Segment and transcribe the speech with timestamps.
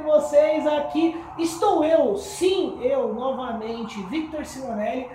[0.00, 0.66] com vocês?
[0.66, 5.08] Aqui estou eu, sim, eu novamente, Victor Simonelli.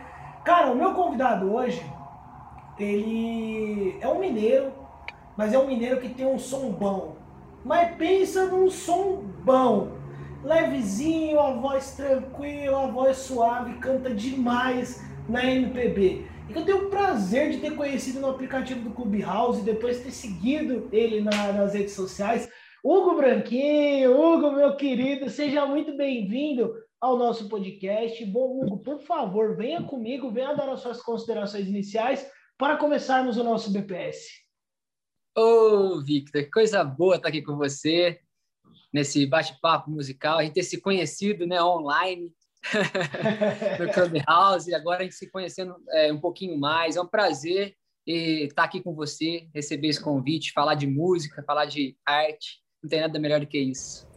[0.44, 1.84] Cara, o meu convidado hoje,
[2.78, 4.72] ele é um mineiro,
[5.36, 7.16] mas é um mineiro que tem um som bom.
[7.64, 9.90] Mas pensa num som bom,
[10.44, 16.90] levezinho, a voz tranquila, a voz suave, canta demais na MPB e eu tenho o
[16.90, 21.94] prazer de ter conhecido no aplicativo do Clubhouse depois ter seguido ele na, nas redes
[21.94, 22.48] sociais.
[22.88, 26.72] Hugo Branquinho, Hugo, meu querido, seja muito bem-vindo
[27.02, 28.24] ao nosso podcast.
[28.28, 33.44] Bom, Hugo, por favor, venha comigo, venha dar as suas considerações iniciais para começarmos o
[33.44, 34.28] nosso BPS.
[35.36, 35.42] Ô,
[35.96, 38.20] oh, Victor, coisa boa estar aqui com você
[38.94, 42.32] nesse bate-papo musical, a gente ter se conhecido né, online
[43.80, 44.76] no Clubhouse.
[44.76, 46.98] Agora a gente se conhecendo é, um pouquinho mais.
[46.98, 47.76] É um prazer
[48.06, 52.64] estar aqui com você, receber esse convite, falar de música, falar de arte.
[52.86, 54.08] Não tem nada melhor do que isso.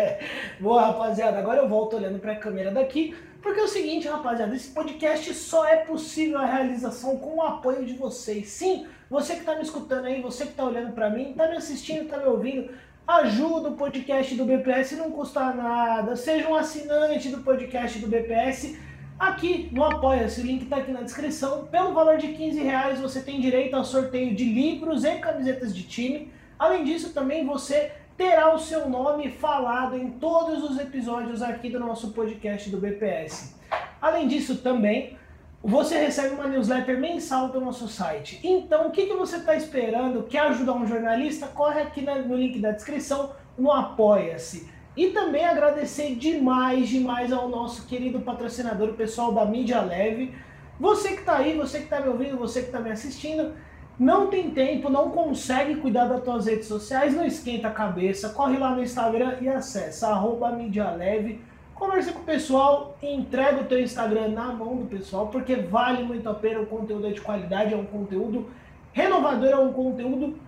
[0.58, 1.38] Boa, rapaziada.
[1.38, 5.34] Agora eu volto olhando para a câmera daqui, porque é o seguinte, rapaziada, esse podcast
[5.34, 8.48] só é possível a realização com o apoio de vocês.
[8.48, 11.58] Sim, você que está me escutando aí, você que está olhando para mim, está me
[11.58, 12.70] assistindo, está me ouvindo,
[13.06, 16.16] Ajuda o podcast do BPS, não custa nada.
[16.16, 18.76] Seja um assinante do podcast do BPS
[19.16, 20.40] aqui no Apoia-se.
[20.40, 21.66] O link está aqui na descrição.
[21.66, 25.82] Pelo valor de 15 reais você tem direito ao sorteio de livros e camisetas de
[25.84, 26.32] time.
[26.58, 31.78] Além disso, também você terá o seu nome falado em todos os episódios aqui do
[31.78, 33.54] nosso podcast do BPS.
[34.00, 35.16] Além disso, também
[35.62, 38.40] você recebe uma newsletter mensal do nosso site.
[38.42, 40.22] Então, o que, que você está esperando?
[40.22, 41.46] Quer ajudar um jornalista?
[41.48, 44.70] Corre aqui no link da descrição, no Apoia-se.
[44.96, 50.34] E também agradecer demais, demais ao nosso querido patrocinador, o pessoal da Mídia Leve.
[50.80, 53.52] Você que está aí, você que está me ouvindo, você que está me assistindo,
[53.98, 58.58] não tem tempo, não consegue cuidar das suas redes sociais, não esquenta a cabeça, corre
[58.58, 61.40] lá no Instagram e acessa arroba Mídia Leve
[61.76, 66.26] Conversa com o pessoal, entrega o teu Instagram na mão do pessoal, porque vale muito
[66.26, 68.50] a pena, o conteúdo é de qualidade, é um conteúdo
[68.94, 70.38] renovador, é um conteúdo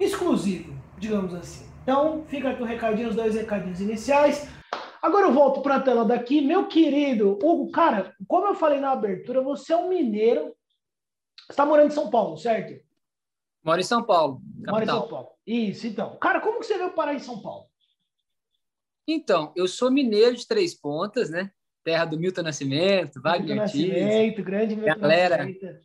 [0.00, 1.66] exclusivo, digamos assim.
[1.82, 4.48] Então, fica aqui o recadinho, os dois recadinhos iniciais.
[5.02, 6.40] Agora eu volto para a tela daqui.
[6.40, 10.54] Meu querido Hugo, cara, como eu falei na abertura, você é um mineiro.
[11.50, 12.82] Está morando em São Paulo, certo?
[13.64, 14.40] Moro em São Paulo.
[14.64, 14.82] Capital.
[14.82, 15.28] Em São Paulo.
[15.46, 16.16] Isso, então.
[16.18, 17.66] Cara, como que você veio parar em São Paulo?
[19.06, 21.50] Então, eu sou mineiro de Três Pontas, né?
[21.82, 25.78] Terra do Milton Nascimento, Wagner Milton Nascimento, grande Milton galera, Nascimento.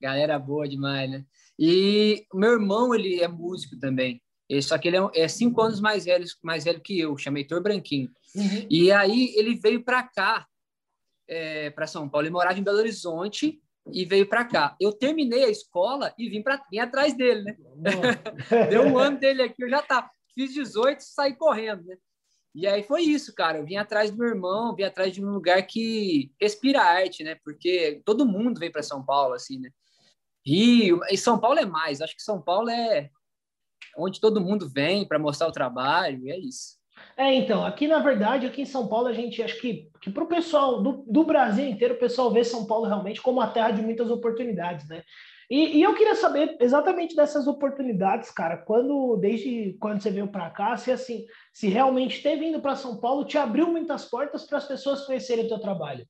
[0.00, 1.24] Galera boa demais, né?
[1.58, 4.20] E meu irmão, ele é músico também.
[4.48, 7.38] Ele, só que ele é, é, cinco anos mais velho, mais velho que eu, chama
[7.38, 8.10] Heitor Branquinho.
[8.34, 8.66] Uhum.
[8.70, 10.46] E aí ele veio para cá,
[11.28, 12.26] é, para São Paulo.
[12.26, 13.60] Ele morava em Belo Horizonte
[13.92, 14.76] e veio para cá.
[14.80, 17.56] Eu terminei a escola e vim, pra, vim atrás dele, né?
[18.70, 20.10] Deu um ano dele aqui, eu já tava.
[20.34, 21.96] Fiz 18 e saí correndo, né?
[22.54, 23.58] E aí foi isso, cara.
[23.58, 27.36] Eu vim atrás do meu irmão, vim atrás de um lugar que respira arte, né?
[27.44, 29.70] Porque todo mundo vem para São Paulo, assim, né?
[30.44, 32.00] Rio, e São Paulo é mais.
[32.00, 33.10] Acho que São Paulo é
[33.96, 36.77] onde todo mundo vem para mostrar o trabalho, e é isso.
[37.16, 40.24] É, então, aqui na verdade, aqui em São Paulo, a gente acho que, que para
[40.24, 43.72] o pessoal do, do Brasil inteiro, o pessoal vê São Paulo realmente como a terra
[43.72, 45.02] de muitas oportunidades, né?
[45.50, 48.58] E, e, eu queria saber exatamente dessas oportunidades, cara.
[48.58, 53.00] Quando, desde quando você veio para cá, se assim, se realmente ter vindo para São
[53.00, 56.06] Paulo te abriu muitas portas para as pessoas conhecerem o teu trabalho.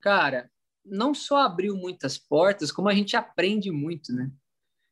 [0.00, 0.48] Cara,
[0.84, 4.30] não só abriu muitas portas, como a gente aprende muito, né?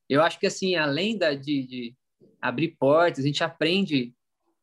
[0.08, 1.96] Eu acho que assim, além da, de, de
[2.40, 4.12] abrir portas, a gente aprende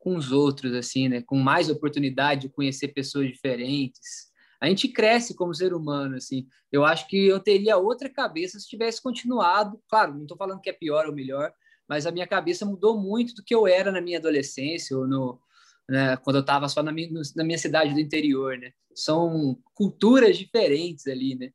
[0.08, 1.20] com os outros, assim, né?
[1.20, 4.28] Com mais oportunidade de conhecer pessoas diferentes
[4.60, 6.46] a gente cresce como ser humano, assim.
[6.72, 9.80] Eu acho que eu teria outra cabeça se tivesse continuado.
[9.88, 11.52] Claro, não estou falando que é pior ou melhor,
[11.88, 15.40] mas a minha cabeça mudou muito do que eu era na minha adolescência ou no,
[15.88, 18.72] né, quando eu estava só na minha, na minha cidade do interior, né?
[18.94, 21.50] São culturas diferentes ali, né?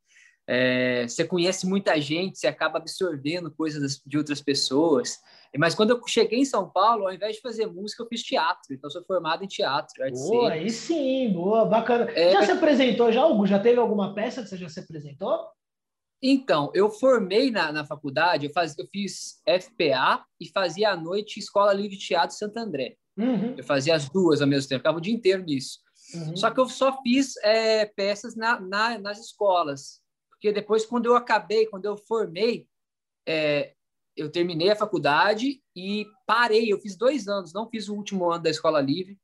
[0.47, 5.19] É, você conhece muita gente, você acaba absorvendo coisas de outras pessoas.
[5.57, 8.73] Mas quando eu cheguei em São Paulo, ao invés de fazer música, eu fiz teatro.
[8.73, 9.93] Então, sou formado em teatro.
[10.11, 12.09] Boa, aí sim, boa, bacana.
[12.11, 12.31] É...
[12.31, 13.21] Já se apresentou já?
[13.45, 15.47] Já teve alguma peça que você já se apresentou?
[16.21, 21.37] Então, eu formei na, na faculdade, eu, faz, eu fiz FPA e fazia à noite
[21.37, 22.95] Escola Livre de Teatro Santo André.
[23.17, 23.55] Uhum.
[23.57, 25.79] Eu fazia as duas ao mesmo tempo, ficava o dia inteiro nisso.
[26.15, 26.35] Uhum.
[26.35, 30.02] Só que eu só fiz é, peças na, na, nas escolas.
[30.43, 32.67] Porque depois, quando eu acabei, quando eu formei,
[33.25, 33.71] é,
[34.13, 36.69] eu terminei a faculdade e parei.
[36.69, 39.17] Eu fiz dois anos, não fiz o último ano da escola livre.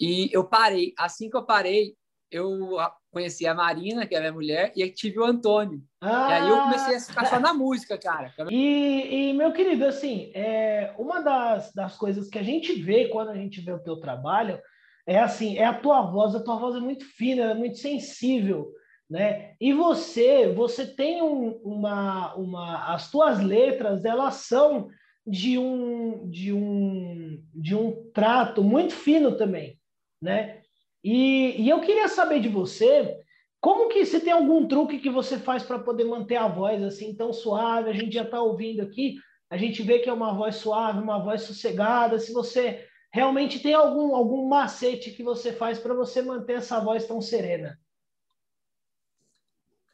[0.00, 0.92] E eu parei.
[0.98, 1.94] Assim que eu parei,
[2.28, 2.76] eu
[3.12, 5.80] conheci a Marina, que é a minha mulher, e tive o Antônio.
[6.00, 8.34] Ah, e aí eu comecei a ficar só na música, cara.
[8.50, 13.28] E, e, meu querido, assim, é, uma das, das coisas que a gente vê quando
[13.28, 14.60] a gente vê o teu trabalho
[15.06, 18.74] é assim, é a tua voz, a tua voz é muito fina, é muito sensível,
[19.08, 19.54] né?
[19.60, 24.88] E você, você tem um, uma, uma, as tuas letras, elas são
[25.26, 29.78] de um, de um, de um trato muito fino também,
[30.20, 30.62] né?
[31.02, 33.16] E, e eu queria saber de você,
[33.60, 37.14] como que se tem algum truque que você faz para poder manter a voz assim
[37.14, 37.90] tão suave?
[37.90, 39.16] A gente já está ouvindo aqui,
[39.50, 42.18] a gente vê que é uma voz suave, uma voz sossegada.
[42.18, 47.06] Se você realmente tem algum algum macete que você faz para você manter essa voz
[47.06, 47.78] tão serena?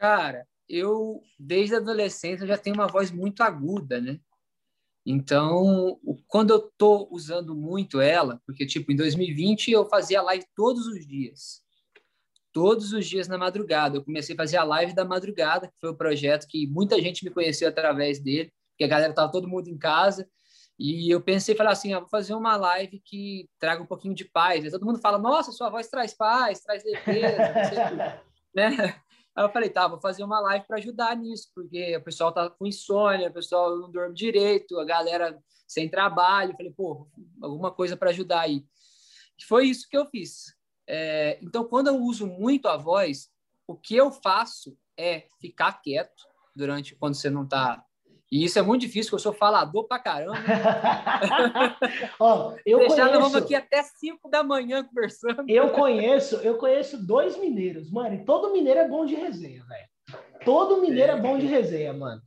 [0.05, 4.21] Cara, eu desde a adolescência já tenho uma voz muito aguda, né?
[5.07, 5.99] Então,
[6.29, 11.07] quando eu estou usando muito ela, porque, tipo, em 2020 eu fazia live todos os
[11.07, 11.63] dias.
[12.53, 13.97] Todos os dias na madrugada.
[13.97, 17.01] Eu comecei a fazer a live da madrugada, que foi o um projeto que muita
[17.01, 20.29] gente me conheceu através dele, porque a galera estava todo mundo em casa.
[20.79, 24.27] E eu pensei, falar assim, ah, vou fazer uma live que traga um pouquinho de
[24.27, 24.67] paz.
[24.67, 28.21] E todo mundo fala, nossa, sua voz traz paz, traz leveza,
[28.55, 29.01] né?
[29.37, 32.49] Aí eu falei, tá, vou fazer uma live para ajudar nisso, porque o pessoal tá
[32.49, 36.53] com insônia, o pessoal não dorme direito, a galera sem trabalho.
[36.53, 37.09] Eu falei, pô,
[37.43, 38.65] alguma coisa para ajudar aí.
[39.39, 40.55] E foi isso que eu fiz.
[40.87, 43.29] É, então, quando eu uso muito a voz,
[43.67, 47.85] o que eu faço é ficar quieto durante quando você não está
[48.35, 50.35] e isso é muito difícil, porque eu sou falador pra caramba.
[52.19, 53.21] Ó, eu Deixar conheço...
[53.21, 55.45] vamos aqui até 5 da manhã conversando.
[55.49, 58.17] Eu conheço, eu conheço dois mineiros, mano.
[58.17, 60.21] E todo mineiro é bom de resenha, velho.
[60.45, 61.15] Todo mineiro é.
[61.15, 62.21] é bom de resenha, mano.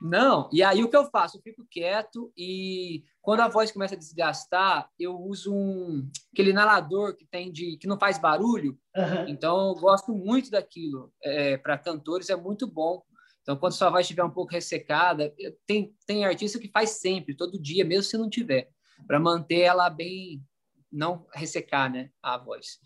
[0.00, 1.36] Não, e aí o que eu faço?
[1.36, 7.14] Eu fico quieto e quando a voz começa a desgastar, eu uso um aquele inalador
[7.14, 8.78] que tem de que não faz barulho.
[8.96, 9.28] Uhum.
[9.28, 11.12] Então eu gosto muito daquilo.
[11.22, 13.02] É, para cantores é muito bom
[13.46, 15.32] então, quando sua voz estiver um pouco ressecada,
[15.64, 18.70] tem, tem artista que faz sempre, todo dia, mesmo se não tiver,
[19.06, 20.42] para manter ela bem,
[20.90, 22.80] não ressecar né, a voz.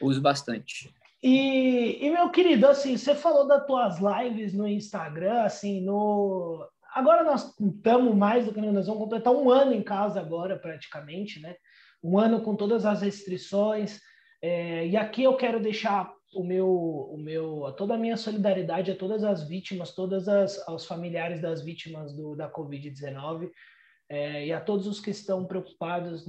[0.00, 0.88] Uso bastante.
[1.20, 6.64] E, e, meu querido, assim, você falou das tuas lives no Instagram, assim, no...
[6.94, 11.40] Agora nós estamos mais do que nós vamos completar um ano em casa agora, praticamente,
[11.40, 11.56] né?
[12.00, 14.00] Um ano com todas as restrições.
[14.40, 18.96] É, e aqui eu quero deixar o meu, o meu, toda a minha solidariedade a
[18.96, 23.50] todas as vítimas, todas as aos familiares das vítimas do, da Covid-19
[24.08, 26.24] é, e a todos os que estão preocupados.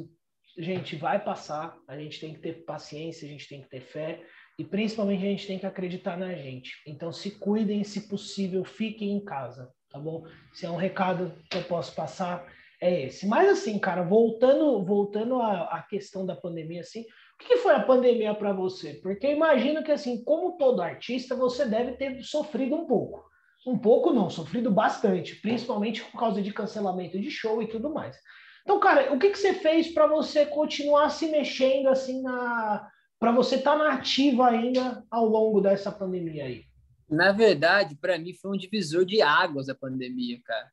[0.58, 1.78] Gente, vai passar.
[1.88, 4.24] A gente tem que ter paciência, a gente tem que ter fé
[4.58, 6.72] e principalmente a gente tem que acreditar na gente.
[6.88, 10.26] Então, se cuidem, se possível, fiquem em casa, tá bom?
[10.54, 12.48] Se é um recado que eu posso passar
[12.80, 13.28] é esse.
[13.28, 17.06] Mas assim, cara, voltando, voltando à, à questão da pandemia, assim,
[17.40, 18.96] o que foi a pandemia para você?
[18.96, 23.28] Porque imagino que, assim, como todo artista, você deve ter sofrido um pouco.
[23.66, 28.18] Um pouco não, sofrido bastante, principalmente por causa de cancelamento de show e tudo mais.
[28.64, 32.90] Então, cara, o que, que você fez para você continuar se mexendo assim na.
[33.20, 36.66] para você estar tá na ativa ainda ao longo dessa pandemia aí?
[37.10, 40.70] Na verdade, para mim foi um divisor de águas a pandemia, cara.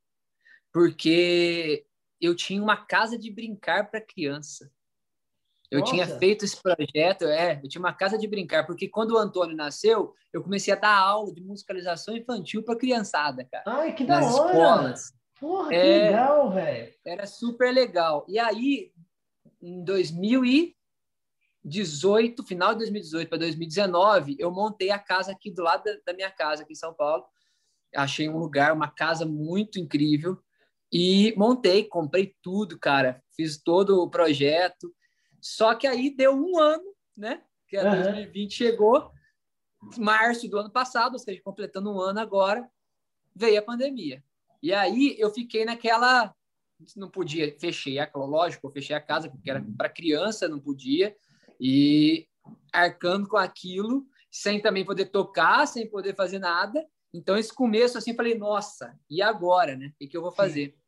[0.72, 1.86] Porque
[2.20, 4.70] eu tinha uma casa de brincar para criança.
[5.74, 5.92] Eu Nossa.
[5.92, 9.56] tinha feito esse projeto, é, eu tinha uma casa de brincar, porque quando o Antônio
[9.56, 13.64] nasceu, eu comecei a dar aula de musicalização infantil para criançada, cara.
[13.66, 14.52] Ai, que da nas hora!
[14.52, 15.12] Escolas.
[15.40, 16.94] Porra, que é, legal, velho.
[17.04, 18.24] Era super legal.
[18.28, 18.92] E aí,
[19.60, 25.96] em 2018, final de 2018 para 2019, eu montei a casa aqui do lado da,
[26.06, 27.24] da minha casa, aqui em São Paulo.
[27.96, 30.38] Achei um lugar, uma casa muito incrível.
[30.92, 33.20] E montei, comprei tudo, cara.
[33.34, 34.94] Fiz todo o projeto
[35.44, 37.42] só que aí deu um ano, né?
[37.68, 38.02] Que é uhum.
[38.02, 39.12] 2020 chegou,
[39.98, 42.66] março do ano passado, ou seja, completando um ano agora,
[43.36, 44.24] veio a pandemia.
[44.62, 46.34] E aí eu fiquei naquela.
[46.96, 51.14] Não podia, fechei, lógico, eu fechei a casa, porque era para criança, não podia,
[51.60, 52.26] e
[52.72, 56.82] arcando com aquilo, sem também poder tocar, sem poder fazer nada.
[57.12, 59.88] Então, esse começo, assim, falei, nossa, e agora, né?
[59.88, 60.70] O que, que eu vou fazer?
[60.70, 60.83] Sim.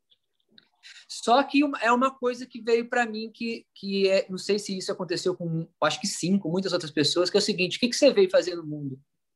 [1.07, 4.77] Só que é uma coisa que veio para mim que, que é, não sei se
[4.77, 7.79] isso aconteceu com, acho que sim, com muitas outras pessoas, que é o seguinte: o
[7.79, 8.93] que, que você veio fazer no mundo?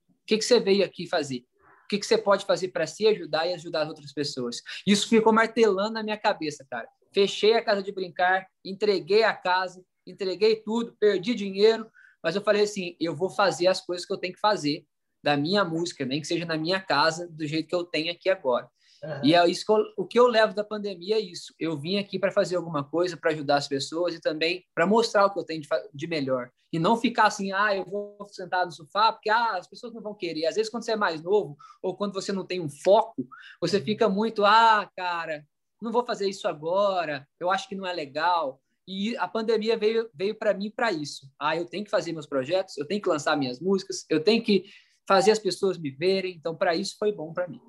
[0.10, 1.46] O que, que você veio aqui fazer?
[1.86, 4.62] O que, que você pode fazer para se ajudar e ajudar as outras pessoas?
[4.88, 6.88] Isso ficou martelando na minha cabeça, cara.
[7.14, 11.90] Fechei a casa de brincar, entreguei a casa, entreguei tudo, perdi dinheiro,
[12.24, 14.86] mas eu falei assim: eu vou fazer as coisas que eu tenho que fazer
[15.24, 18.30] da minha música, nem que seja na minha casa, do jeito que eu tenho aqui
[18.30, 18.70] agora.
[19.04, 19.20] Uhum.
[19.24, 21.54] E é isso que eu, o que eu levo da pandemia é isso.
[21.60, 25.26] Eu vim aqui para fazer alguma coisa, para ajudar as pessoas e também para mostrar
[25.26, 26.52] o que eu tenho de, de, melhor.
[26.72, 30.02] E não ficar assim, ah, eu vou sentar no sofá, porque ah, as pessoas não
[30.02, 30.46] vão querer.
[30.46, 33.28] Às vezes, quando você é mais novo, ou quando você não tem um foco,
[33.60, 35.44] você fica muito, ah, cara,
[35.82, 38.62] não vou fazer isso agora, eu acho que não é legal.
[38.88, 41.28] E a pandemia veio, veio para mim para isso.
[41.40, 44.44] Ah, eu tenho que fazer meus projetos, eu tenho que lançar minhas músicas, eu tenho
[44.44, 44.66] que
[45.08, 46.36] fazer as pessoas me verem.
[46.36, 47.60] Então, para isso foi bom para mim.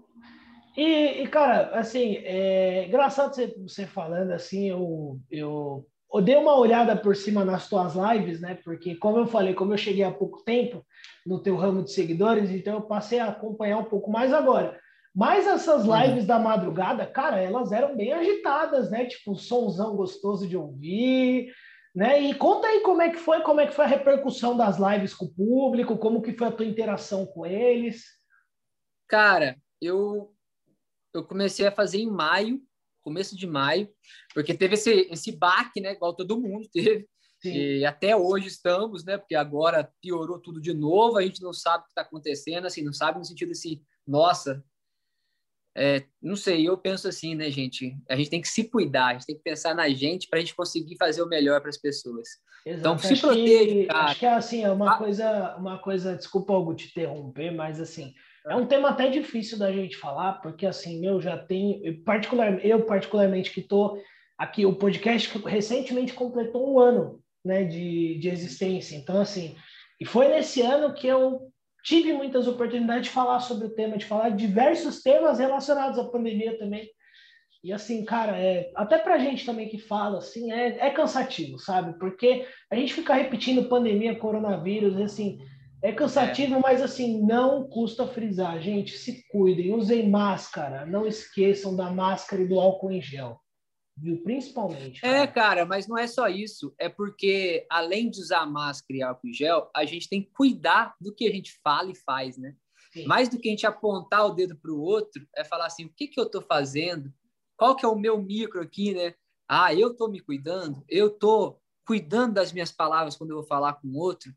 [0.76, 6.57] E, e, cara, assim, é engraçado você, você falando assim, eu, eu, eu dei uma
[6.57, 8.59] olhada por cima nas tuas lives, né?
[8.64, 10.85] Porque, como eu falei, como eu cheguei há pouco tempo
[11.26, 14.81] no teu ramo de seguidores, então eu passei a acompanhar um pouco mais agora.
[15.14, 15.95] Mas essas uhum.
[16.00, 16.26] lives uhum.
[16.26, 19.05] da madrugada, cara, elas eram bem agitadas, né?
[19.05, 21.52] Tipo, um somzão gostoso de ouvir,
[21.95, 22.19] né?
[22.19, 25.14] E conta aí como é que foi, como é que foi a repercussão das lives
[25.14, 28.05] com o público, como que foi a tua interação com eles.
[29.07, 30.31] Cara, eu
[31.14, 32.61] eu comecei a fazer em maio,
[33.02, 33.88] começo de maio,
[34.35, 35.92] porque teve esse, esse baque, né?
[35.92, 37.09] Igual todo mundo teve.
[37.42, 37.52] Sim.
[37.52, 39.19] E até hoje estamos, né?
[39.19, 42.83] Porque agora piorou tudo de novo, a gente não sabe o que está acontecendo, assim,
[42.83, 44.64] não sabe no sentido assim, nossa,
[45.76, 47.97] é, não sei, eu penso assim, né, gente?
[48.09, 50.40] A gente tem que se cuidar, a gente tem que pensar na gente para a
[50.40, 52.28] gente conseguir fazer o melhor para as pessoas.
[52.64, 52.81] Exato.
[52.81, 54.04] Então, se proteja, cara.
[54.04, 54.99] Acho que é assim, é uma ah.
[54.99, 58.14] coisa, uma coisa, desculpa algo te interromper, mas assim,
[58.49, 62.64] é um tema até difícil da gente falar, porque assim, meu, já tem, eu, particular,
[62.64, 64.02] eu particularmente que estou
[64.37, 68.96] aqui, o podcast recentemente completou um ano, né, de, de existência.
[68.96, 69.56] Então, assim,
[70.00, 71.52] e foi nesse ano que eu
[71.84, 76.04] tive muitas oportunidades de falar sobre o tema, de falar de diversos temas relacionados à
[76.04, 76.88] pandemia também.
[77.62, 81.96] E assim, cara, é, até pra gente também que fala, assim, é, é cansativo, sabe?
[81.99, 85.38] Porque a gente fica repetindo pandemia, coronavírus, assim,
[85.82, 86.60] é cansativo, é.
[86.60, 88.60] mas assim, não custa frisar.
[88.60, 93.40] Gente, se cuidem, usem máscara, não esqueçam da máscara e do álcool em gel.
[93.96, 94.22] Viu?
[94.22, 95.04] Principalmente.
[95.04, 95.18] É, cara.
[95.18, 96.72] É, cara, mas não é só isso.
[96.78, 100.94] É porque, além de usar máscara e álcool em gel, a gente tem que cuidar
[101.00, 102.54] do que a gente fala e faz, né?
[102.92, 103.04] Sim.
[103.06, 105.92] Mais do que a gente apontar o dedo para o outro, é falar assim: o
[105.92, 107.12] que, que eu estou fazendo?
[107.56, 109.14] Qual que é o meu micro aqui, né?
[109.48, 113.74] Ah, eu estou me cuidando, eu estou cuidando das minhas palavras quando eu vou falar
[113.74, 114.32] com o outro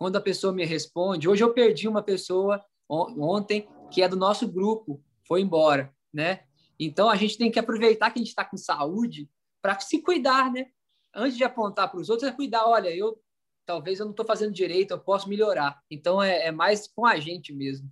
[0.00, 1.28] quando a pessoa me responde.
[1.28, 6.44] Hoje eu perdi uma pessoa ontem que é do nosso grupo, foi embora, né?
[6.78, 9.28] Então a gente tem que aproveitar que a gente está com saúde
[9.60, 10.68] para se cuidar, né?
[11.14, 12.64] Antes de apontar para os outros, é cuidar.
[12.64, 13.20] Olha, eu
[13.66, 15.78] talvez eu não estou fazendo direito, eu posso melhorar.
[15.90, 17.86] Então é, é, mais com a gente mesmo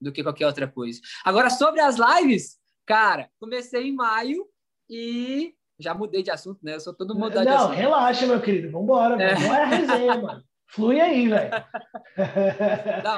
[0.00, 0.98] do que qualquer outra coisa.
[1.26, 4.48] Agora sobre as lives, cara, comecei em maio
[4.88, 6.76] e já mudei de assunto, né?
[6.76, 7.44] Eu sou todo mundo.
[7.44, 8.70] Não, relaxa, meu querido.
[8.70, 9.34] Vambora, é.
[9.34, 10.49] vamos a resenha, mano.
[10.72, 11.50] Flui aí, velho.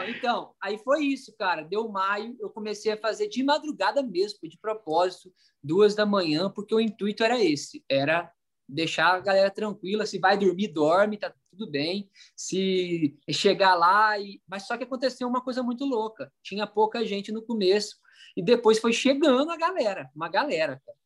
[0.09, 1.63] Então, aí foi isso, cara.
[1.63, 5.33] Deu maio, eu comecei a fazer de madrugada mesmo, de propósito,
[5.63, 8.33] duas da manhã, porque o intuito era esse, era
[8.69, 12.09] deixar a galera tranquila, se vai dormir, dorme, tá tudo bem.
[12.35, 16.33] Se chegar lá e mas só que aconteceu uma coisa muito louca.
[16.43, 17.97] Tinha pouca gente no começo
[18.37, 20.99] e depois foi chegando a galera, uma galera, cara.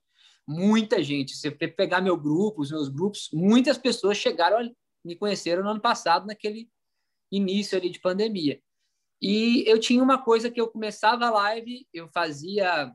[0.47, 1.37] Muita gente.
[1.37, 4.59] Você pegar meu grupo, os meus grupos, muitas pessoas chegaram
[5.07, 6.69] me conheceram no ano passado, naquele
[7.31, 8.61] início ali de pandemia.
[9.21, 12.93] E eu tinha uma coisa que eu começava a live, eu fazia,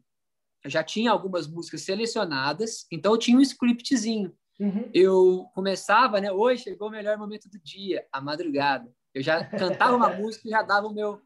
[0.65, 4.36] já tinha algumas músicas selecionadas, então eu tinha um scriptzinho.
[4.60, 4.89] Uhum.
[4.94, 6.32] Eu começava, né?
[6.32, 8.94] Hoje chegou o melhor momento do dia, a madrugada.
[9.13, 11.20] Eu já cantava uma música e já dava o meu,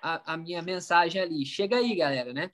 [0.00, 1.44] a, a minha mensagem ali.
[1.44, 2.50] Chega aí, galera, né?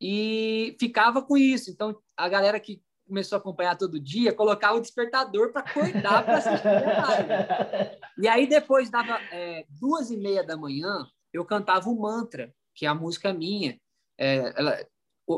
[0.00, 1.70] E ficava com isso.
[1.70, 6.38] Então, a galera que começou a acompanhar todo dia, colocava o despertador para acordar para
[6.38, 7.98] assistir a live.
[8.18, 12.86] E aí, depois dava é, duas e meia da manhã, eu cantava o mantra, que
[12.86, 13.78] é a música minha.
[14.18, 14.86] É, ela,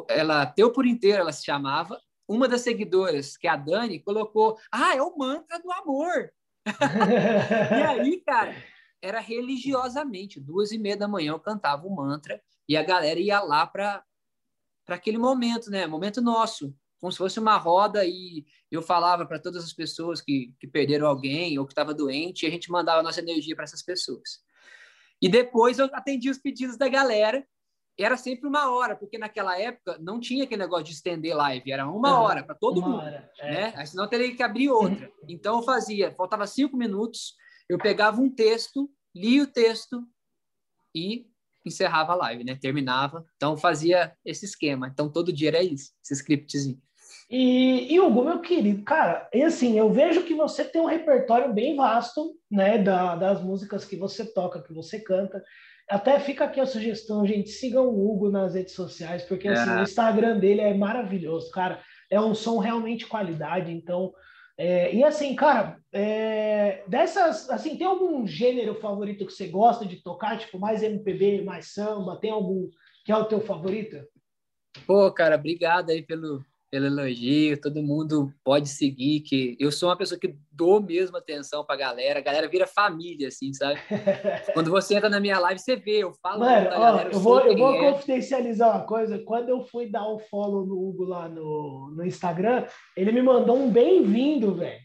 [0.09, 2.01] ela teu por inteiro, ela se chamava.
[2.29, 6.33] Uma das seguidoras, que é a Dani, colocou: Ah, é o mantra do amor.
[7.71, 8.55] e aí, cara,
[9.03, 13.41] era religiosamente, duas e meia da manhã eu cantava o mantra e a galera ia
[13.41, 14.05] lá para
[14.89, 15.87] aquele momento, né?
[15.87, 20.55] Momento nosso, como se fosse uma roda e eu falava para todas as pessoas que,
[20.61, 23.65] que perderam alguém ou que estava doente e a gente mandava a nossa energia para
[23.65, 24.39] essas pessoas.
[25.21, 27.45] E depois eu atendia os pedidos da galera.
[27.99, 31.89] Era sempre uma hora, porque naquela época não tinha aquele negócio de estender live, era
[31.89, 33.51] uma uhum, hora para todo mundo, hora, é.
[33.51, 33.73] né?
[33.77, 35.11] Aí, senão teria que abrir outra.
[35.29, 37.35] Então eu fazia, faltava cinco minutos,
[37.69, 40.07] eu pegava um texto, lia o texto
[40.95, 41.27] e
[41.67, 42.55] encerrava a live, né?
[42.55, 43.27] Terminava.
[43.37, 44.87] Então fazia esse esquema.
[44.87, 46.81] Então todo dia era isso, esse scriptzinho.
[47.33, 51.51] E, e Hugo, meu querido, cara, e assim, eu vejo que você tem um repertório
[51.51, 55.43] bem vasto, né, da, das músicas que você toca, que você canta.
[55.89, 59.77] Até fica aqui a sugestão, gente, sigam o Hugo nas redes sociais, porque assim, é.
[59.77, 61.81] o Instagram dele é maravilhoso, cara.
[62.11, 64.13] É um som realmente qualidade, então
[64.59, 70.03] é, e assim, cara, é, dessas, assim, tem algum gênero favorito que você gosta de
[70.03, 72.21] tocar, tipo mais MPB, mais samba?
[72.21, 72.69] Tem algum
[73.07, 73.97] que é o teu favorito?
[74.87, 77.61] Pô, cara, obrigado aí pelo, pelo elogio.
[77.61, 82.19] Todo mundo pode seguir, que eu sou uma pessoa que dou mesmo atenção pra galera.
[82.19, 83.79] A galera vira família, assim, sabe?
[84.55, 87.21] Quando você entra na minha live, você vê, eu falo Mano, ó, galera, eu, eu
[87.21, 87.93] vou, eu vou é.
[87.93, 89.19] confidencializar uma coisa.
[89.19, 92.65] Quando eu fui dar o um follow no Hugo lá no, no Instagram,
[92.97, 94.81] ele me mandou um bem-vindo, velho.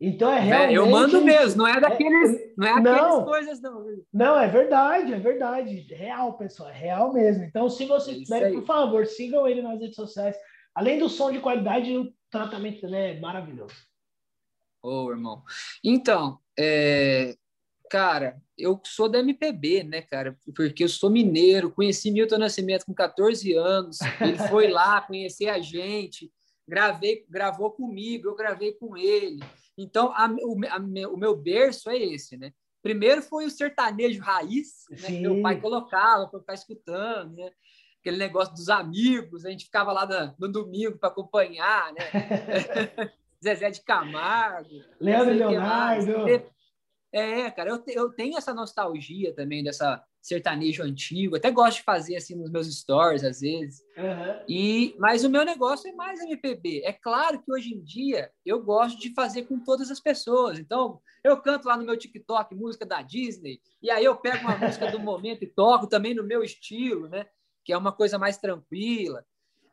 [0.00, 0.74] Então é realmente.
[0.74, 3.86] eu mando mesmo, não é daqueles, é, não é aquelas não, coisas, não.
[4.12, 5.86] Não, é verdade, é verdade.
[5.90, 7.44] Real, pessoal, é real mesmo.
[7.44, 10.36] Então, se vocês é quiserem, por favor, sigam ele nas redes sociais.
[10.76, 13.74] Além do som de qualidade, o tratamento também é maravilhoso.
[14.82, 15.42] Ô, oh, irmão.
[15.82, 17.34] Então, é...
[17.90, 20.38] cara, eu sou da MPB, né, cara?
[20.54, 24.00] Porque eu sou mineiro, conheci Milton Nascimento com 14 anos.
[24.20, 26.30] Ele foi lá conhecer a gente,
[26.68, 29.42] gravei, gravou comigo, eu gravei com ele.
[29.78, 32.52] Então, a, o, a, o meu berço é esse, né?
[32.82, 37.50] Primeiro foi o sertanejo raiz, né, que meu pai colocava para ficar escutando, né?
[38.06, 42.00] Aquele negócio dos amigos, a gente ficava lá no, no domingo para acompanhar, né?
[43.42, 44.80] Zezé de Camargo.
[45.00, 46.12] Leandro Leonardo.
[47.12, 52.16] É, cara, eu, eu tenho essa nostalgia também dessa sertanejo antigo, até gosto de fazer
[52.16, 53.80] assim nos meus stories às vezes.
[53.96, 54.44] Uhum.
[54.48, 56.82] E mas o meu negócio é mais MPB.
[56.84, 60.58] É claro que hoje em dia eu gosto de fazer com todas as pessoas.
[60.58, 64.58] Então, eu canto lá no meu TikTok música da Disney, e aí eu pego uma
[64.58, 67.26] música do momento e toco também no meu estilo, né?
[67.66, 69.26] Que é uma coisa mais tranquila.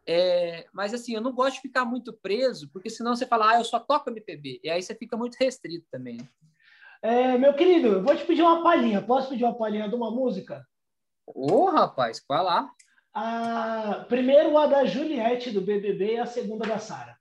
[0.06, 3.60] É, mas assim, eu não gosto de ficar muito preso, porque senão você fala, ah,
[3.60, 4.60] eu só toco MPB.
[4.64, 6.18] E aí você fica muito restrito também.
[6.18, 6.28] Né?
[7.04, 9.00] É, meu querido, eu vou te pedir uma palhinha.
[9.00, 10.68] Posso pedir uma palhinha de uma música?
[11.28, 12.70] Ô, oh, rapaz, qual lá?
[13.14, 17.16] A, primeiro a da Juliette do BBB e a segunda da Sara.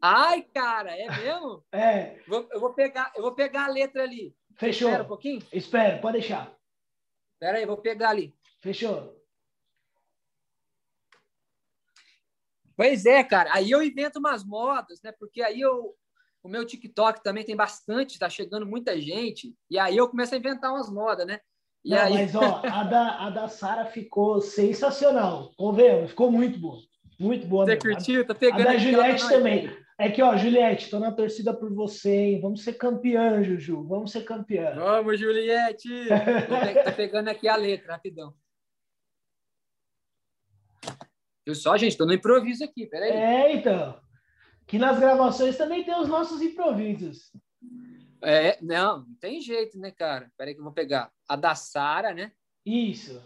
[0.00, 1.64] Ai, cara, é mesmo?
[1.72, 2.20] é.
[2.28, 4.34] Vou, eu, vou pegar, eu vou pegar a letra ali.
[4.54, 4.88] Fechou.
[4.88, 5.42] Espera um pouquinho?
[5.52, 6.54] Espera, pode deixar.
[7.34, 8.34] Espera aí, vou pegar ali.
[8.60, 9.21] Fechou.
[12.76, 13.50] Pois é, cara.
[13.52, 15.12] Aí eu invento umas modas, né?
[15.12, 15.94] Porque aí eu,
[16.42, 20.38] o meu TikTok também tem bastante, tá chegando muita gente, e aí eu começo a
[20.38, 21.40] inventar umas modas, né?
[21.84, 22.12] E Não, aí...
[22.14, 25.52] Mas, ó, a da, a da Sara ficou sensacional.
[25.56, 26.78] Convenhamos, ficou muito boa.
[27.18, 27.64] Muito boa.
[27.64, 27.90] Você mesmo.
[27.90, 28.26] curtiu?
[28.26, 29.82] Tá pegando a da Juliette também.
[29.98, 32.40] É que, ó, Juliette, tô na torcida por você, hein?
[32.40, 33.86] Vamos ser campeã, Juju.
[33.86, 34.74] Vamos ser campeã.
[34.74, 35.88] Vamos, Juliette!
[36.84, 38.34] tô pegando aqui a letra, rapidão.
[41.44, 43.10] Eu só, gente, tô no improviso aqui, peraí.
[43.10, 44.00] É, então
[44.72, 47.30] que nas gravações também tem os nossos improvisos.
[48.22, 50.30] É, não, não tem jeito, né, cara?
[50.36, 51.10] Peraí que eu vou pegar.
[51.28, 52.32] A da Sara, né?
[52.64, 53.22] Isso.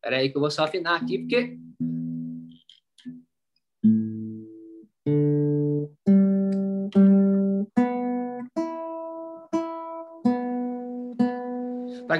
[0.00, 1.58] Peraí que eu vou só afinar aqui, porque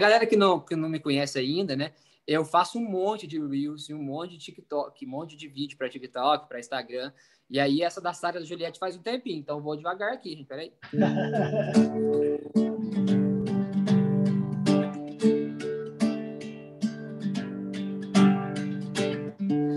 [0.00, 1.92] galera que não, que não me conhece ainda, né?
[2.30, 5.88] eu faço um monte de Reels, um monte de TikTok, um monte de vídeo para
[5.88, 7.12] TikTok, para Instagram.
[7.50, 10.46] E aí essa da Sara da Juliette faz um tempinho, então vou devagar aqui, gente.
[10.46, 10.72] Peraí.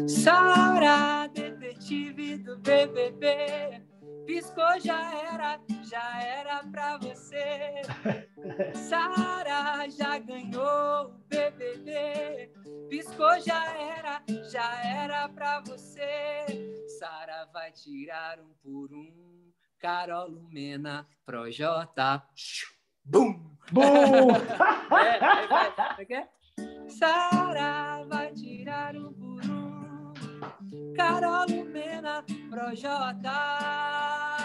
[0.08, 3.82] Sara, detetive do BBB,
[4.28, 5.60] piscou já era,
[5.90, 6.23] já.
[8.76, 12.52] Sara já ganhou o BBB.
[12.90, 16.46] Piscou já era, já era pra você.
[17.00, 19.52] Sara vai tirar um por um.
[19.80, 22.24] Carol Lumena, Projota.
[23.04, 23.58] Bum!
[23.72, 23.82] Bum!
[24.98, 26.30] é, vai, vai,
[26.88, 30.94] Sara vai tirar um por um.
[30.96, 34.43] Carol Lumena, Projota.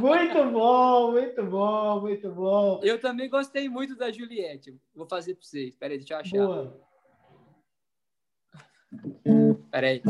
[0.00, 2.80] Muito bom, muito bom, muito bom.
[2.82, 4.78] Eu também gostei muito da Juliette.
[4.94, 5.76] Vou fazer para vocês.
[5.76, 6.36] Peraí, deixa eu achar.
[6.46, 6.80] Boa.
[9.70, 10.02] Peraí.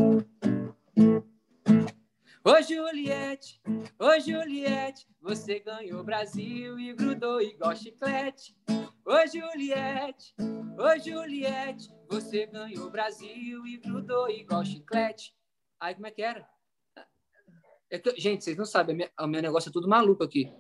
[2.42, 3.60] Ô Juliette,
[3.98, 8.56] ô Juliette, você ganhou Brasil e grudou igual chiclete.
[9.04, 10.34] Ô Juliette,
[10.78, 15.34] ô Juliette, você ganhou Brasil e grudou igual chiclete.
[15.78, 16.48] Aí como é que era?
[17.90, 20.50] É que, gente, vocês não sabem, minha, o meu negócio é tudo maluco aqui.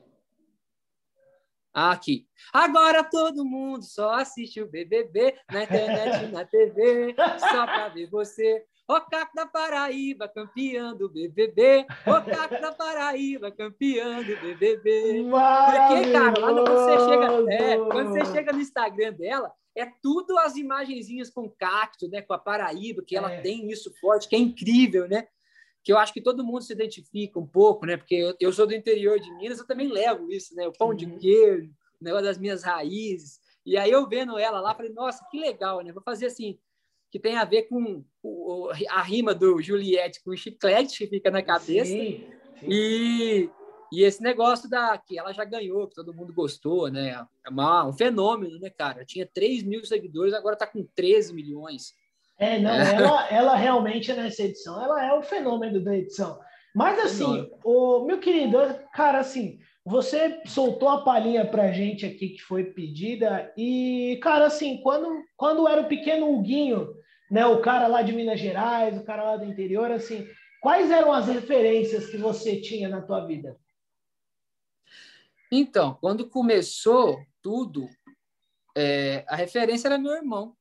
[1.72, 2.26] Aqui.
[2.52, 8.64] Agora todo mundo só assiste o BBB na internet, na TV, só para ver você.
[8.88, 11.86] O Caco da Paraíba, campeão do BBB.
[12.04, 15.22] O Caco da Paraíba, campeão do BBB.
[15.30, 20.56] Porque, cara, quando você chega, é, quando você chega no Instagram dela, é tudo as
[20.56, 23.40] imagenzinhas com cacto, né, com a Paraíba, que ela é.
[23.40, 25.28] tem isso forte, que é incrível, né?
[25.82, 27.96] Que eu acho que todo mundo se identifica um pouco, né?
[27.96, 30.66] Porque eu, eu sou do interior de Minas, eu também levo isso, né?
[30.66, 30.94] O pão uhum.
[30.94, 33.38] de queijo, o negócio das minhas raízes.
[33.64, 35.92] E aí eu vendo ela lá, falei, nossa, que legal, né?
[35.92, 36.58] Vou fazer assim,
[37.10, 38.04] que tem a ver com
[38.88, 41.90] a rima do Juliette com o chiclete que fica na cabeça.
[41.90, 42.24] Sim,
[42.58, 42.68] sim.
[42.68, 43.50] E,
[43.92, 47.26] e esse negócio da que ela já ganhou, que todo mundo gostou, né?
[47.44, 49.04] É uma, um fenômeno, né, cara?
[49.04, 51.94] Tinha 3 mil seguidores, agora tá com 13 milhões.
[52.40, 52.94] É, não, é.
[52.94, 56.40] Ela, ela realmente nessa edição, ela é o fenômeno da edição.
[56.74, 58.56] Mas assim, o meu querido,
[58.94, 64.80] cara, assim, você soltou a palhinha pra gente aqui que foi pedida e, cara, assim,
[64.82, 66.94] quando, quando era o pequeno Huguinho,
[67.30, 70.26] né, o cara lá de Minas Gerais, o cara lá do interior, assim,
[70.62, 73.54] quais eram as referências que você tinha na tua vida?
[75.52, 77.86] Então, quando começou tudo,
[78.74, 80.56] é, a referência era meu irmão,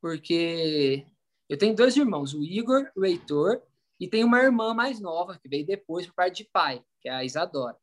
[0.00, 1.06] porque
[1.54, 3.62] eu tenho dois irmãos, o Igor, o Heitor,
[4.00, 7.12] e tem uma irmã mais nova, que veio depois por parte de pai, que é
[7.12, 7.76] a Isadora.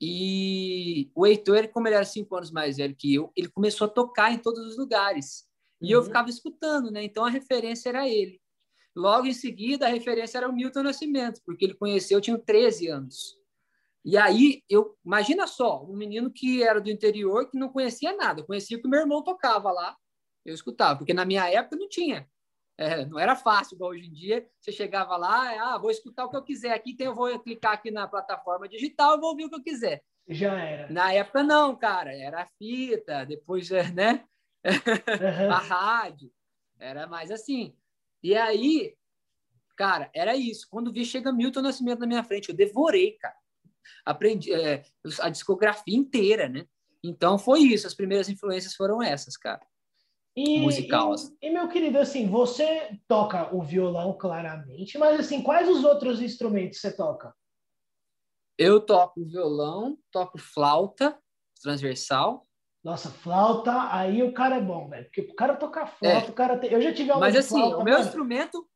[0.00, 3.90] E o Heitor, como ele era cinco anos mais velho que eu, ele começou a
[3.90, 5.44] tocar em todos os lugares.
[5.82, 6.00] E uhum.
[6.00, 7.04] eu ficava escutando, né?
[7.04, 8.40] Então a referência era ele.
[8.96, 12.88] Logo em seguida, a referência era o Milton Nascimento, porque ele conheceu, eu tinha 13
[12.88, 13.36] anos.
[14.02, 18.42] E aí, eu imagina só, um menino que era do interior, que não conhecia nada,
[18.42, 19.94] conhecia que o meu irmão tocava lá,
[20.42, 22.26] eu escutava, porque na minha época não tinha.
[22.80, 24.48] É, não era fácil, igual hoje em dia.
[24.58, 27.74] Você chegava lá, ah, vou escutar o que eu quiser aqui, então eu vou clicar
[27.74, 30.02] aqui na plataforma digital e vou ouvir o que eu quiser.
[30.26, 30.90] Já era.
[30.90, 32.16] Na época, não, cara.
[32.16, 34.24] Era fita, depois, né?
[34.64, 35.50] Uhum.
[35.52, 36.32] a rádio.
[36.78, 37.76] Era mais assim.
[38.22, 38.96] E aí,
[39.76, 40.66] cara, era isso.
[40.70, 43.36] Quando vi, chega Milton Nascimento na minha frente, eu devorei, cara.
[44.06, 44.84] Aprendi é,
[45.20, 46.64] a discografia inteira, né?
[47.04, 47.86] Então foi isso.
[47.86, 49.60] As primeiras influências foram essas, cara.
[50.36, 51.14] E, musical.
[51.42, 56.20] E, e, meu querido, assim, você toca o violão claramente, mas assim, quais os outros
[56.20, 57.34] instrumentos você toca?
[58.56, 61.18] Eu toco violão, toco flauta
[61.62, 62.46] transversal.
[62.82, 65.04] Nossa, flauta, aí o cara é bom, velho.
[65.04, 66.30] Porque o cara tocar flauta, é.
[66.30, 66.70] o cara tem...
[66.70, 68.68] Eu já tive aula Mas assim, flauta, o meu instrumento.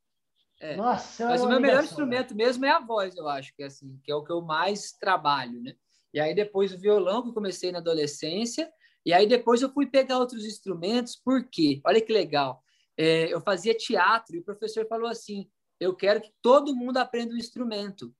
[0.60, 0.76] É.
[0.76, 3.98] Nossa, Mas o meu melhor instrumento mesmo é a voz, eu acho, que é assim,
[4.02, 5.74] que é o que eu mais trabalho, né?
[6.12, 8.70] E aí depois o violão, que eu comecei na adolescência,
[9.04, 11.80] e aí depois eu fui pegar outros instrumentos, por quê?
[11.84, 12.62] Olha que legal.
[12.96, 17.34] É, eu fazia teatro e o professor falou assim: eu quero que todo mundo aprenda
[17.34, 18.14] um instrumento.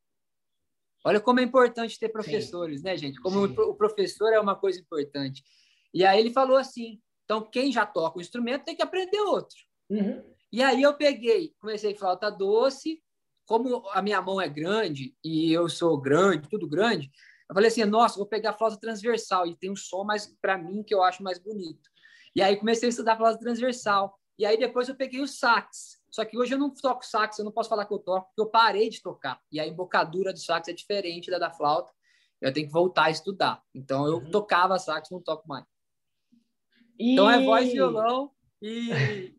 [1.05, 2.87] Olha como é importante ter professores, Sim.
[2.87, 3.20] né, gente?
[3.20, 3.55] Como Sim.
[3.59, 5.42] o professor é uma coisa importante.
[5.92, 9.57] E aí ele falou assim: então quem já toca um instrumento tem que aprender outro.
[9.88, 10.23] Uhum.
[10.53, 13.03] E aí eu peguei, comecei flauta doce.
[13.47, 17.11] Como a minha mão é grande e eu sou grande, tudo grande,
[17.49, 20.57] eu falei assim, nossa, vou pegar a flauta transversal e tem um som mais para
[20.57, 21.91] mim que eu acho mais bonito.
[22.35, 24.19] E aí comecei a estudar a flauta transversal.
[24.39, 26.03] E aí depois eu peguei o sax.
[26.11, 28.41] Só que hoje eu não toco sax, eu não posso falar que eu toco, porque
[28.41, 29.41] eu parei de tocar.
[29.53, 31.93] E a embocadura do sax é diferente da da flauta.
[32.41, 33.63] Eu tenho que voltar a estudar.
[33.75, 34.31] Então eu uhum.
[34.31, 35.65] tocava sax, não toco mais.
[36.99, 37.13] E...
[37.13, 38.31] Então é voz, violão
[38.61, 38.91] e,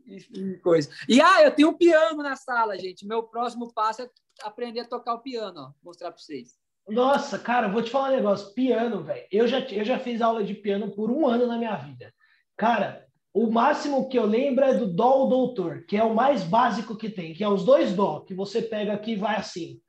[0.05, 0.89] e, e, coisa.
[1.09, 3.05] E ah, eu tenho um piano na sala, gente.
[3.05, 4.09] Meu próximo passo é
[4.43, 5.73] aprender a tocar o piano, ó.
[5.83, 6.57] mostrar para vocês.
[6.87, 8.53] Nossa, cara, vou te falar um negócio.
[8.53, 9.25] Piano, velho.
[9.31, 12.13] Eu já, eu já fiz aula de piano por um ano na minha vida.
[12.55, 16.95] Cara, o máximo que eu lembro é do Dó Doutor, que é o mais básico
[16.95, 19.81] que tem, que é os dois Dó, que você pega aqui e vai assim.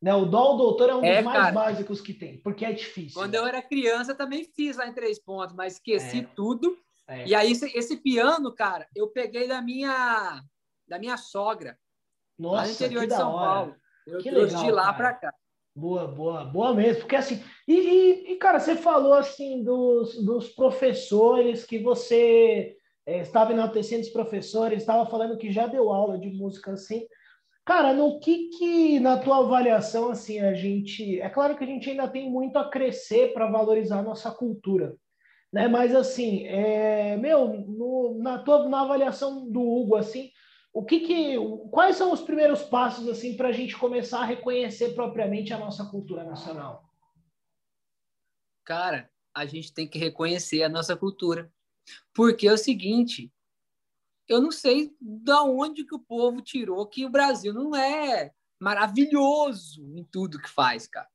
[0.00, 0.14] Né?
[0.14, 3.20] O Dó Doutor é um é, dos mais cara, básicos que tem, porque é difícil.
[3.20, 3.38] Quando né?
[3.38, 6.28] eu era criança, também fiz lá em três pontos, mas esqueci é.
[6.34, 6.78] tudo.
[7.06, 7.26] É.
[7.26, 10.42] E aí, esse, esse, piano, cara, eu peguei da minha,
[10.88, 11.78] da minha sogra,
[12.38, 13.46] Nossa, lá no interior de São hora.
[13.46, 13.76] Paulo.
[14.06, 15.34] Eu que trouxe legal, de lá para cá.
[15.76, 21.64] Boa, boa, boa mesmo, porque assim, e, e, cara, você falou assim dos, dos professores
[21.64, 26.72] que você é, estava enaltecendo os professores, estava falando que já deu aula de música
[26.72, 27.04] assim.
[27.64, 31.90] Cara, no que que na tua avaliação assim a gente, é claro que a gente
[31.90, 34.94] ainda tem muito a crescer para valorizar a nossa cultura,
[35.52, 35.66] né?
[35.66, 40.30] Mas assim, é, meu, no, na tua na avaliação do Hugo assim,
[40.74, 41.36] o que que,
[41.70, 45.84] quais são os primeiros passos assim para a gente começar a reconhecer propriamente a nossa
[45.86, 46.92] cultura nacional?
[48.64, 51.48] Cara, a gente tem que reconhecer a nossa cultura,
[52.12, 53.32] porque é o seguinte,
[54.26, 59.96] eu não sei da onde que o povo tirou que o Brasil não é maravilhoso
[59.96, 61.08] em tudo que faz, cara.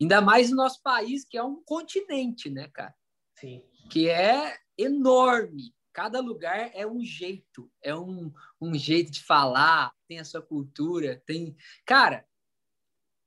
[0.00, 2.94] Ainda mais no nosso país, que é um continente, né, cara?
[3.34, 3.64] Sim.
[3.90, 5.74] que é enorme.
[6.00, 11.22] Cada lugar é um jeito, é um, um jeito de falar, tem a sua cultura,
[11.26, 11.54] tem.
[11.84, 12.26] Cara,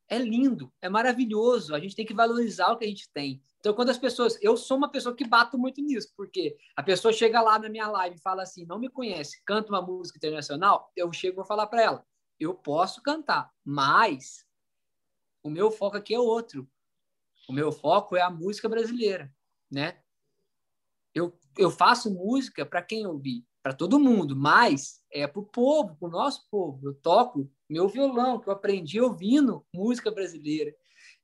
[0.10, 1.76] é lindo, é maravilhoso.
[1.76, 3.40] A gente tem que valorizar o que a gente tem.
[3.60, 4.40] Então, quando as pessoas.
[4.42, 7.88] Eu sou uma pessoa que bato muito nisso, porque a pessoa chega lá na minha
[7.88, 11.46] live e fala assim: não me conhece, canta uma música internacional, eu chego e vou
[11.46, 12.08] falar para ela:
[12.40, 14.48] eu posso cantar, mas
[15.44, 16.68] o meu foco aqui é outro.
[17.48, 19.32] O meu foco é a música brasileira,
[19.70, 20.03] né?
[21.14, 25.96] Eu, eu faço música para quem ouvir, para todo mundo, mas é para o povo,
[25.96, 26.88] para o nosso povo.
[26.88, 30.74] Eu toco meu violão, que eu aprendi ouvindo música brasileira.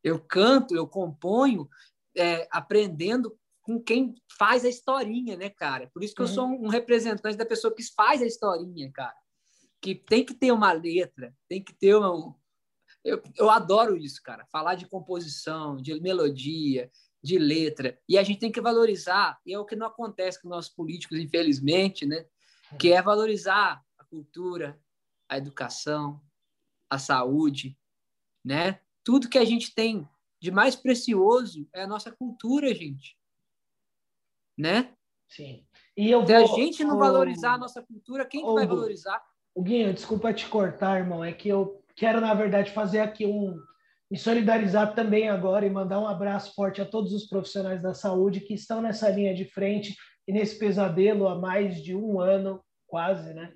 [0.03, 1.67] Eu canto, eu componho,
[2.15, 5.89] é, aprendendo com quem faz a historinha, né, cara?
[5.93, 6.27] Por isso que uhum.
[6.27, 9.15] eu sou um representante da pessoa que faz a historinha, cara.
[9.81, 12.35] Que tem que ter uma letra, tem que ter uma.
[13.03, 14.45] Eu, eu adoro isso, cara.
[14.51, 16.89] Falar de composição, de melodia,
[17.21, 17.99] de letra.
[18.07, 21.19] E a gente tem que valorizar, e é o que não acontece com nossos políticos,
[21.19, 22.25] infelizmente, né?
[22.77, 24.79] Que é valorizar a cultura,
[25.27, 26.21] a educação,
[26.89, 27.77] a saúde,
[28.43, 28.79] né?
[29.03, 30.07] Tudo que a gente tem
[30.39, 33.17] de mais precioso é a nossa cultura, gente.
[34.57, 34.93] Né?
[35.27, 35.65] Sim.
[35.95, 39.21] E eu Se a gente não valorizar a nossa cultura, quem que vai valorizar?
[39.53, 41.23] O Guinho, desculpa te cortar, irmão.
[41.23, 43.59] É que eu quero, na verdade, fazer aqui um.
[44.09, 48.41] Me solidarizar também agora e mandar um abraço forte a todos os profissionais da saúde
[48.41, 49.95] que estão nessa linha de frente
[50.27, 53.51] e nesse pesadelo há mais de um ano, quase, né?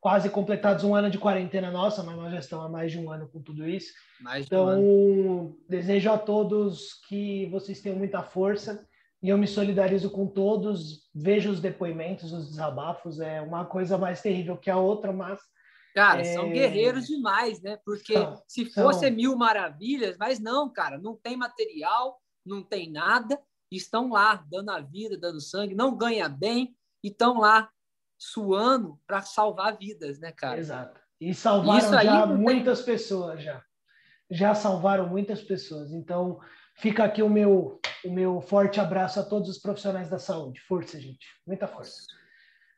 [0.00, 3.10] quase completados um ano de quarentena nossa, mas nós já estamos há mais de um
[3.10, 3.92] ano com tudo isso.
[4.20, 8.86] Mais então, um desejo a todos que vocês tenham muita força
[9.22, 11.08] e eu me solidarizo com todos.
[11.14, 15.40] Vejo os depoimentos, os desabafos, é uma coisa mais terrível que a outra, mas.
[15.98, 16.32] Cara, é...
[16.32, 17.76] são guerreiros demais, né?
[17.84, 19.10] Porque são, se fosse são...
[19.10, 23.36] mil maravilhas, mas não, cara, não tem material, não tem nada,
[23.68, 27.68] estão lá dando a vida, dando sangue, não ganha bem, e estão lá
[28.16, 30.60] suando para salvar vidas, né, cara?
[30.60, 31.00] Exato.
[31.20, 32.94] E salvaram já muitas tem...
[32.94, 33.60] pessoas já.
[34.30, 35.90] Já salvaram muitas pessoas.
[35.90, 36.38] Então,
[36.76, 40.60] fica aqui o meu o meu forte abraço a todos os profissionais da saúde.
[40.60, 41.26] Força, gente.
[41.44, 42.02] Muita força.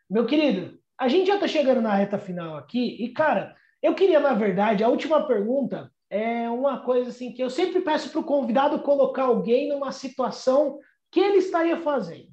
[0.09, 4.21] Meu querido, a gente já está chegando na reta final aqui e, cara, eu queria,
[4.21, 8.25] na verdade, a última pergunta é uma coisa assim que eu sempre peço para o
[8.25, 10.79] convidado colocar alguém numa situação
[11.11, 12.29] que ele estaria fazendo.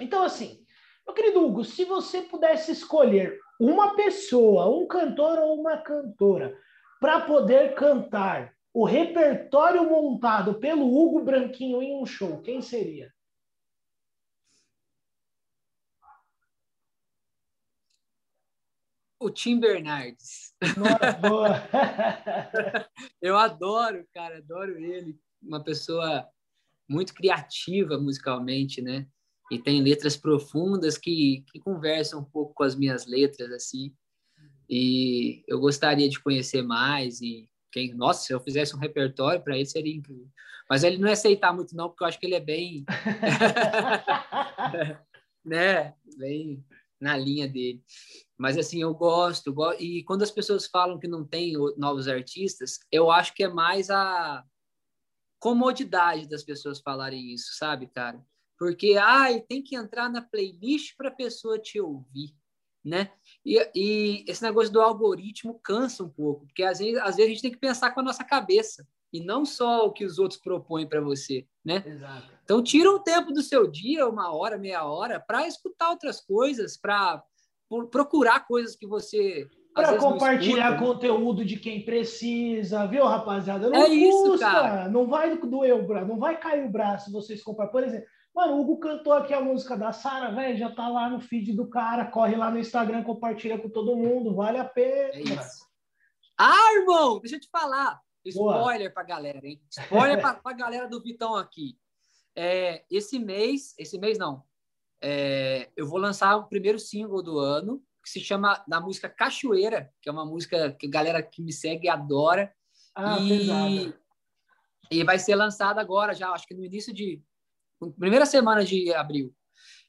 [0.00, 0.58] Então, assim,
[1.06, 6.58] meu querido Hugo, se você pudesse escolher uma pessoa, um cantor ou uma cantora,
[7.00, 13.12] para poder cantar o repertório montado pelo Hugo Branquinho em um show, quem seria?
[19.26, 20.54] O Tim Bernardes.
[20.76, 21.62] Nossa, boa.
[23.20, 25.18] Eu adoro, cara, adoro ele.
[25.42, 26.28] Uma pessoa
[26.88, 29.06] muito criativa musicalmente, né?
[29.50, 33.92] e tem letras profundas que, que conversam um pouco com as minhas letras assim
[34.68, 39.56] e eu gostaria de conhecer mais e quem nossa se eu fizesse um repertório para
[39.56, 40.28] ele seria incrível
[40.68, 42.84] mas ele não ia aceitar muito não porque eu acho que ele é bem
[45.44, 46.64] né bem
[47.00, 47.82] na linha dele
[48.38, 53.10] mas assim eu gosto e quando as pessoas falam que não tem novos artistas eu
[53.10, 54.44] acho que é mais a
[55.38, 58.24] comodidade das pessoas falarem isso sabe cara
[58.58, 62.34] porque ai, tem que entrar na playlist para a pessoa te ouvir,
[62.84, 63.12] né?
[63.44, 67.34] E, e, esse negócio do algoritmo cansa um pouco, porque às vezes, às vezes a
[67.34, 70.40] gente tem que pensar com a nossa cabeça e não só o que os outros
[70.40, 71.82] propõem para você, né?
[71.86, 72.35] Exato.
[72.46, 76.76] Então tira um tempo do seu dia, uma hora, meia hora, para escutar outras coisas,
[76.76, 77.20] para
[77.90, 83.68] procurar coisas que você para compartilhar escuta, conteúdo de quem precisa, viu, rapaziada?
[83.68, 84.88] Não é custa, isso, cara.
[84.88, 87.66] Não vai doer o braço, não vai cair o braço vocês comprar.
[87.66, 91.08] Por exemplo, Mano, o Hugo cantou aqui a música da Sara, velho, já tá lá
[91.08, 95.14] no feed do cara, corre lá no Instagram, compartilha com todo mundo, vale a pena.
[95.14, 95.66] É isso.
[96.38, 97.98] Ah, irmão, deixa eu te falar.
[98.26, 98.90] Spoiler Boa.
[98.92, 99.58] pra galera, hein?
[99.70, 101.78] Spoiler pra, pra galera do Vitão aqui.
[102.36, 104.44] É, esse mês, esse mês não,
[105.02, 109.92] é, eu vou lançar o primeiro single do ano, que se chama da música Cachoeira,
[110.00, 112.54] que é uma música que a galera que me segue adora.
[112.94, 113.94] Ah, e,
[114.90, 117.22] e vai ser lançada agora já, acho que no início de
[117.98, 119.34] primeira semana de abril.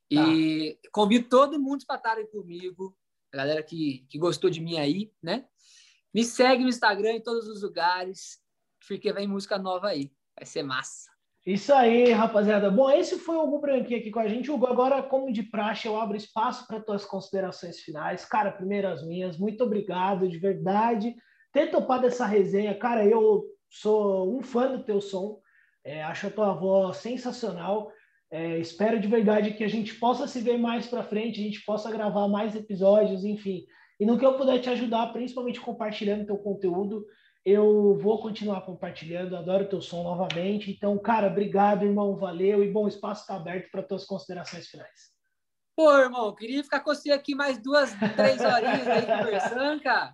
[0.10, 0.90] E tá.
[0.92, 2.98] convido todo mundo para estarem comigo,
[3.34, 5.46] a galera que, que gostou de mim aí, né?
[6.14, 8.40] Me segue no Instagram em todos os lugares,
[8.88, 10.12] porque vem música nova aí.
[10.36, 11.17] Vai ser massa.
[11.48, 12.70] Isso aí, rapaziada.
[12.70, 14.52] Bom, esse foi o Hugo Branquinho aqui com a gente.
[14.52, 18.26] Hugo, agora, como de praxe, eu abro espaço para tuas considerações finais.
[18.26, 19.38] Cara, primeiro as minhas.
[19.38, 21.16] Muito obrigado, de verdade,
[21.54, 22.78] ter topado essa resenha.
[22.78, 25.40] Cara, eu sou um fã do teu som.
[25.86, 27.94] É, acho a tua voz sensacional.
[28.30, 31.64] É, espero de verdade que a gente possa se ver mais para frente, a gente
[31.64, 33.64] possa gravar mais episódios, enfim.
[33.98, 37.06] E no que eu puder te ajudar, principalmente compartilhando teu conteúdo,
[37.50, 40.70] eu vou continuar compartilhando, adoro teu som novamente.
[40.70, 45.16] Então, cara, obrigado, irmão, valeu e bom, o espaço está aberto para tuas considerações finais.
[45.74, 50.14] Pô, irmão, queria ficar com você aqui mais duas, três horinhas aí conversando, cara.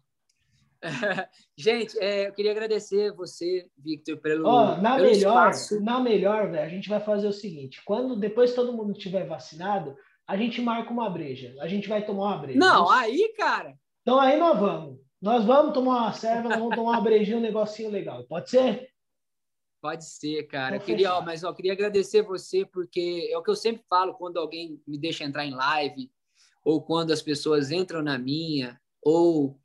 [1.58, 5.82] Gente, é, eu queria agradecer você, Victor, pelo, oh, na pelo melhor, espaço.
[5.82, 9.96] Na melhor, velho, a gente vai fazer o seguinte: quando depois todo mundo tiver vacinado,
[10.28, 11.56] a gente marca uma breja.
[11.60, 12.60] A gente vai tomar uma breja.
[12.60, 13.74] Não, aí, cara.
[14.04, 15.00] Então aí nós vamos.
[15.24, 18.26] Nós vamos tomar uma serva, vamos tomar uma brejinha, um negocinho legal.
[18.26, 18.90] Pode ser?
[19.82, 20.76] Pode ser, cara.
[20.76, 24.16] Então, queria, ó, mas ó, queria agradecer você, porque é o que eu sempre falo
[24.16, 26.12] quando alguém me deixa entrar em live,
[26.62, 29.58] ou quando as pessoas entram na minha, ou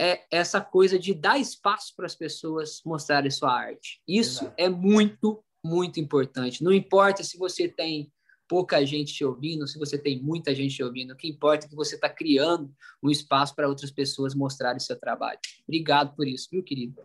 [0.00, 4.00] é essa coisa de dar espaço para as pessoas mostrarem sua arte.
[4.08, 4.54] Isso Exato.
[4.56, 6.64] é muito, muito importante.
[6.64, 8.10] Não importa se você tem
[8.48, 11.68] pouca gente te ouvindo, se você tem muita gente te ouvindo, o que importa é
[11.68, 15.38] que você está criando um espaço para outras pessoas mostrarem seu trabalho.
[15.66, 17.02] Obrigado por isso, viu, querido?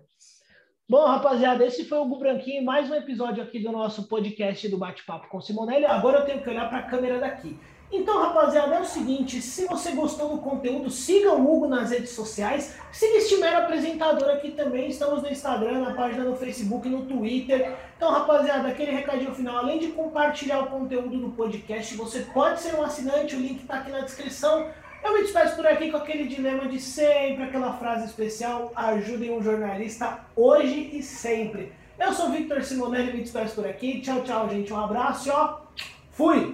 [0.88, 4.77] Bom, rapaziada, esse foi o Hugo Branquinho, mais um episódio aqui do nosso podcast do
[4.77, 5.86] Bate-Papo com Simonelli.
[5.86, 7.58] Agora eu tenho que olhar para a câmera daqui.
[7.95, 12.10] Então, rapaziada, é o seguinte, se você gostou do conteúdo, siga o Hugo nas redes
[12.10, 17.06] sociais, siga este mero apresentador aqui também, estamos no Instagram, na página no Facebook, no
[17.06, 17.77] Twitter.
[17.95, 22.73] Então, rapaziada, aquele recadinho final, além de compartilhar o conteúdo do podcast, você pode ser
[22.73, 24.71] um assinante, o link está aqui na descrição.
[25.03, 29.43] Eu me despeço por aqui com aquele dilema de sempre, aquela frase especial, ajudem um
[29.43, 31.71] jornalista hoje e sempre.
[31.99, 35.60] Eu sou Victor Simonelli, me despeço por aqui, tchau, tchau, gente, um abraço ó,
[36.10, 36.51] fui!